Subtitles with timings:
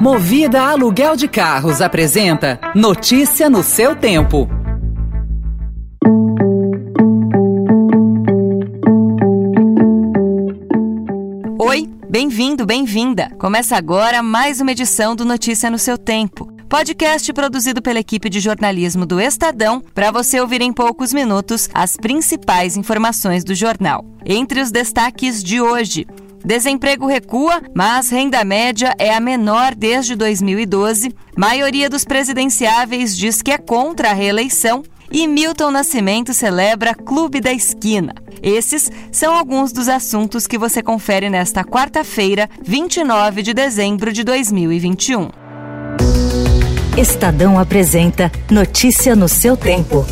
[0.00, 4.48] Movida Aluguel de Carros apresenta Notícia no seu tempo.
[11.58, 13.28] Oi, bem-vindo, bem-vinda.
[13.40, 16.48] Começa agora mais uma edição do Notícia no seu tempo.
[16.68, 21.96] Podcast produzido pela equipe de jornalismo do Estadão para você ouvir em poucos minutos as
[21.96, 24.04] principais informações do jornal.
[24.24, 26.06] Entre os destaques de hoje,
[26.44, 31.14] Desemprego recua, mas renda média é a menor desde 2012.
[31.36, 34.82] Maioria dos presidenciáveis diz que é contra a reeleição.
[35.10, 38.14] E Milton Nascimento celebra Clube da Esquina.
[38.42, 45.30] Esses são alguns dos assuntos que você confere nesta quarta-feira, 29 de dezembro de 2021.
[46.96, 50.04] Estadão apresenta Notícia no seu tempo.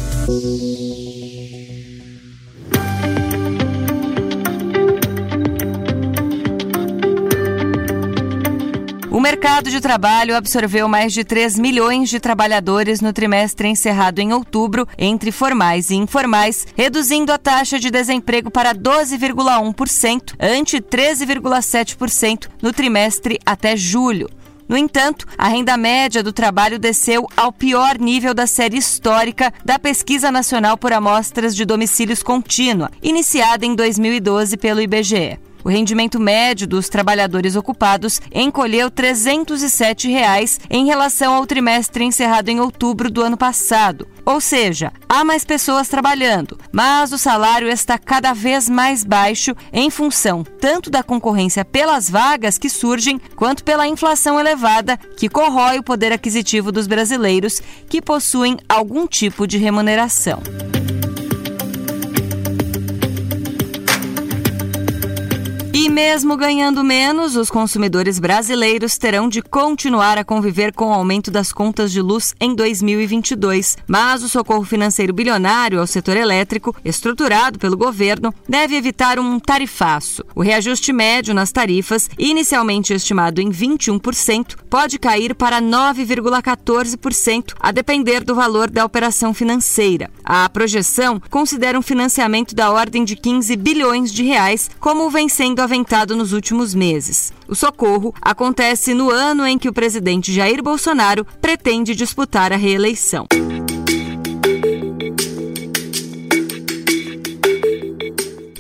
[9.17, 14.35] O mercado de trabalho absorveu mais de 3 milhões de trabalhadores no trimestre encerrado em
[14.35, 22.75] outubro, entre formais e informais, reduzindo a taxa de desemprego para 12,1%, ante 13,7% no
[22.75, 24.29] trimestre até julho.
[24.69, 29.79] No entanto, a renda média do trabalho desceu ao pior nível da série histórica da
[29.79, 35.46] Pesquisa Nacional por Amostras de Domicílios Contínua, iniciada em 2012 pelo IBGE.
[35.67, 42.61] O rendimento médio dos trabalhadores ocupados encolheu 307 reais em relação ao trimestre encerrado em
[42.61, 44.07] outubro do ano passado.
[44.25, 49.91] Ou seja, há mais pessoas trabalhando, mas o salário está cada vez mais baixo em
[49.91, 55.83] função tanto da concorrência pelas vagas que surgem, quanto pela inflação elevada que corrói o
[55.83, 60.41] poder aquisitivo dos brasileiros que possuem algum tipo de remuneração.
[65.87, 71.31] E mesmo ganhando menos, os consumidores brasileiros terão de continuar a conviver com o aumento
[71.31, 73.79] das contas de luz em 2022.
[73.87, 80.25] Mas o socorro financeiro bilionário ao setor elétrico, estruturado pelo governo, deve evitar um tarifaço.
[80.35, 88.25] O reajuste médio nas tarifas, inicialmente estimado em 21%, pode cair para 9,14%, a depender
[88.25, 90.11] do valor da operação financeira.
[90.25, 95.63] A projeção considera um financiamento da ordem de 15 bilhões de reais, como vem sendo
[96.17, 97.33] nos últimos meses.
[97.49, 103.27] O socorro acontece no ano em que o presidente Jair Bolsonaro pretende disputar a reeleição.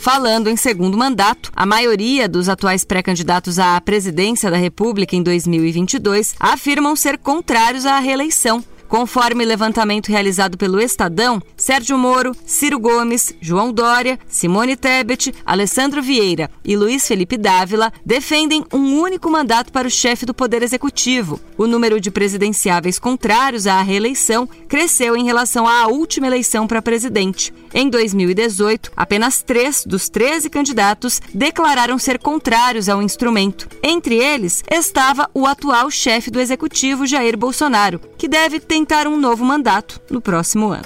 [0.06, 6.36] Falando em segundo mandato, a maioria dos atuais pré-candidatos à presidência da República em 2022
[6.38, 8.62] afirmam ser contrários à reeleição.
[8.88, 16.50] Conforme levantamento realizado pelo Estadão, Sérgio Moro, Ciro Gomes, João Dória, Simone Tebet, Alessandro Vieira
[16.64, 21.40] e Luiz Felipe Dávila defendem um único mandato para o chefe do Poder Executivo.
[21.58, 27.52] O número de presidenciáveis contrários à reeleição cresceu em relação à última eleição para presidente.
[27.74, 33.68] Em 2018, apenas três dos 13 candidatos declararam ser contrários ao instrumento.
[33.82, 39.42] Entre eles estava o atual chefe do Executivo, Jair Bolsonaro, que deve tentar um novo
[39.42, 40.84] mandato no próximo ano.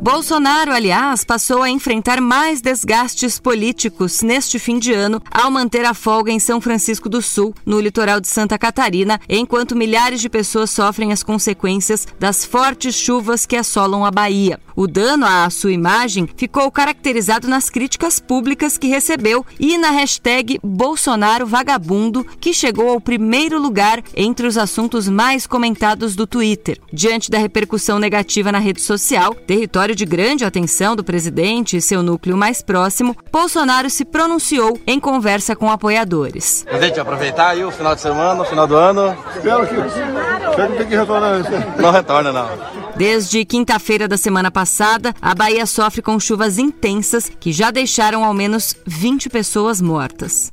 [0.00, 5.92] Bolsonaro, aliás, passou a enfrentar mais desgastes políticos neste fim de ano ao manter a
[5.92, 10.70] folga em São Francisco do Sul, no litoral de Santa Catarina, enquanto milhares de pessoas
[10.70, 14.58] sofrem as consequências das fortes chuvas que assolam a Bahia.
[14.76, 20.58] O dano à sua imagem ficou caracterizado nas críticas públicas que recebeu e na hashtag
[20.64, 26.80] Bolsonaro Vagabundo, que chegou ao primeiro lugar entre os assuntos mais comentados do Twitter.
[26.92, 32.02] Diante da repercussão negativa na rede social, território de grande atenção do presidente e seu
[32.02, 36.64] núcleo mais próximo, Bolsonaro se pronunciou em conversa com apoiadores.
[36.64, 39.16] Presidente, aproveitar aí o final de semana, o final do ano.
[39.36, 39.74] Espero que.
[39.74, 41.42] Espero que tem que retornar.
[41.78, 42.83] Não retorna, não.
[42.96, 48.32] Desde quinta-feira da semana passada, a Bahia sofre com chuvas intensas que já deixaram ao
[48.32, 50.52] menos 20 pessoas mortas.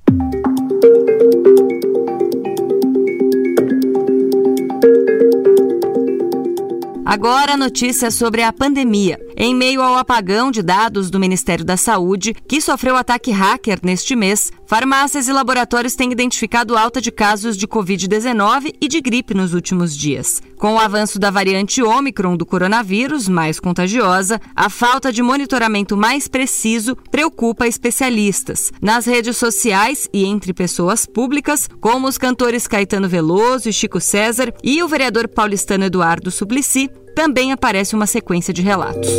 [7.06, 9.20] Agora, notícia sobre a pandemia.
[9.44, 14.16] Em meio ao apagão de dados do Ministério da Saúde, que sofreu ataque hacker neste
[14.16, 19.56] mês, farmácias e laboratórios têm identificado alta de casos de Covid-19 e de gripe nos
[19.56, 20.44] últimos dias.
[20.60, 26.28] Com o avanço da variante Ômicron do coronavírus, mais contagiosa, a falta de monitoramento mais
[26.28, 28.72] preciso preocupa especialistas.
[28.80, 34.54] Nas redes sociais e entre pessoas públicas, como os cantores Caetano Veloso e Chico César
[34.64, 39.10] e o vereador paulistano Eduardo Suplicy, também aparece uma sequência de relatos.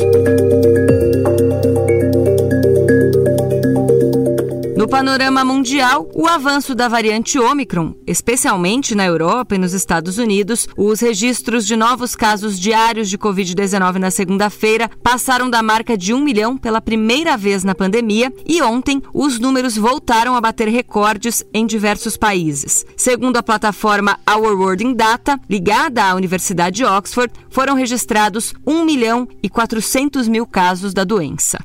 [5.02, 11.00] Panorama mundial, o avanço da variante Omicron, especialmente na Europa e nos Estados Unidos, os
[11.00, 16.56] registros de novos casos diários de Covid-19 na segunda-feira passaram da marca de um milhão
[16.56, 22.16] pela primeira vez na pandemia e ontem os números voltaram a bater recordes em diversos
[22.16, 22.87] países.
[22.96, 28.84] Segundo a plataforma Our World in Data, ligada à Universidade de Oxford, foram registrados 1
[28.84, 31.58] milhão e 400 mil casos da doença.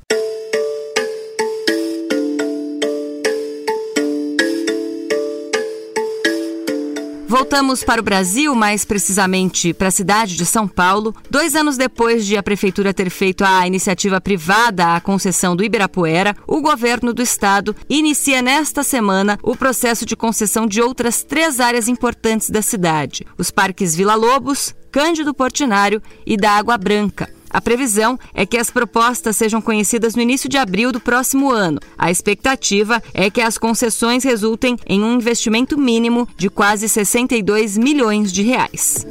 [7.27, 11.13] Voltamos para o Brasil, mais precisamente para a cidade de São Paulo.
[11.29, 16.33] Dois anos depois de a prefeitura ter feito a iniciativa privada à concessão do Ibirapuera,
[16.47, 21.89] o governo do estado inicia nesta semana o processo de concessão de outras três áreas
[21.89, 27.36] importantes da cidade: os parques Vila Lobos, Cândido Portinário e da Água Branca.
[27.49, 31.79] A previsão é que as propostas sejam conhecidas no início de abril do próximo ano.
[31.97, 38.31] A expectativa é que as concessões resultem em um investimento mínimo de quase 62 milhões
[38.31, 39.05] de reais.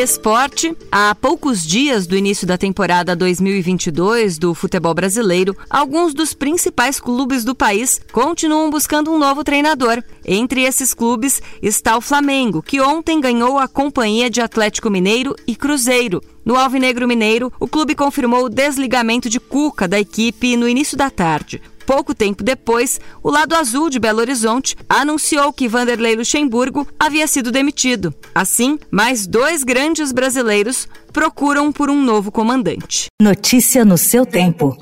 [0.00, 0.74] Esporte.
[0.90, 7.44] Há poucos dias do início da temporada 2022 do futebol brasileiro, alguns dos principais clubes
[7.44, 10.02] do país continuam buscando um novo treinador.
[10.24, 15.54] Entre esses clubes está o Flamengo, que ontem ganhou a companhia de Atlético Mineiro e
[15.54, 16.22] Cruzeiro.
[16.46, 21.10] No Alvinegro Mineiro, o clube confirmou o desligamento de Cuca da equipe no início da
[21.10, 21.60] tarde.
[21.90, 27.50] Pouco tempo depois, o lado azul de Belo Horizonte anunciou que Vanderlei Luxemburgo havia sido
[27.50, 28.14] demitido.
[28.32, 33.06] Assim, mais dois grandes brasileiros procuram por um novo comandante.
[33.20, 34.78] Notícia no seu tempo.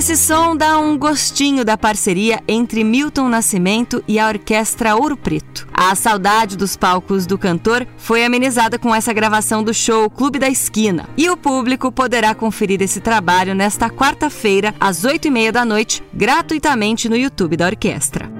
[0.00, 5.68] Esse som dá um gostinho da parceria entre Milton Nascimento e a Orquestra Ouro Preto.
[5.74, 10.48] A saudade dos palcos do cantor foi amenizada com essa gravação do show Clube da
[10.48, 11.06] Esquina.
[11.18, 16.02] E o público poderá conferir esse trabalho nesta quarta-feira, às oito e meia da noite,
[16.14, 18.39] gratuitamente no YouTube da orquestra.